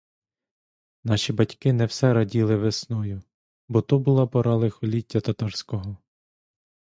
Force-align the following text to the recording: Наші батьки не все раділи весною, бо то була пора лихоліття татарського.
Наші 1.03 1.33
батьки 1.33 1.73
не 1.73 1.85
все 1.85 2.13
раділи 2.13 2.55
весною, 2.55 3.21
бо 3.67 3.81
то 3.81 3.99
була 3.99 4.27
пора 4.27 4.55
лихоліття 4.55 5.21
татарського. 5.21 5.97